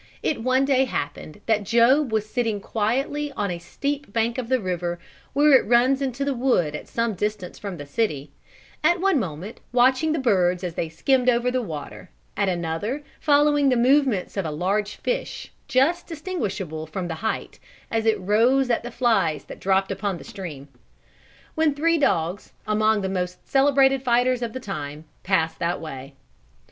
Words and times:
It 0.23 0.41
one 0.41 0.65
day 0.65 0.85
happened 0.85 1.41
that 1.45 1.63
Job 1.63 2.11
was 2.11 2.25
sitting 2.27 2.59
quietly 2.59 3.31
on 3.33 3.51
a 3.51 3.59
steep 3.59 4.11
bank 4.11 4.39
of 4.39 4.49
the 4.49 4.59
river 4.59 4.97
where 5.33 5.53
it 5.53 5.67
runs 5.67 6.01
into 6.01 6.25
the 6.25 6.33
wood 6.33 6.75
at 6.75 6.87
some 6.87 7.13
distance 7.13 7.59
from 7.59 7.77
the 7.77 7.85
city, 7.85 8.31
at 8.83 8.99
one 8.99 9.19
moment 9.19 9.59
watching 9.71 10.11
the 10.11 10.17
birds 10.17 10.63
as 10.63 10.73
they 10.73 10.89
skimmed 10.89 11.29
over 11.29 11.51
the 11.51 11.61
water, 11.61 12.09
at 12.35 12.49
another 12.49 13.03
following 13.19 13.69
the 13.69 13.77
movements 13.77 14.35
of 14.37 14.43
a 14.43 14.49
large 14.49 14.95
fish, 14.95 15.51
just 15.67 16.07
distinguishable 16.07 16.87
from 16.87 17.07
the 17.07 17.13
height, 17.21 17.59
as 17.91 18.07
it 18.07 18.19
rose 18.19 18.71
at 18.71 18.81
the 18.81 18.89
flies 18.89 19.43
that 19.43 19.59
dropped 19.59 19.91
upon 19.91 20.17
the 20.17 20.23
stream; 20.23 20.67
when 21.53 21.75
three 21.75 21.99
dogs, 21.99 22.53
among 22.65 23.01
the 23.01 23.07
most 23.07 23.47
celebrated 23.47 24.01
fighters 24.01 24.41
of 24.41 24.53
the 24.53 24.59
time, 24.59 25.05
passed 25.21 25.59
by 25.59 25.65
that 25.67 25.79
way. 25.79 26.15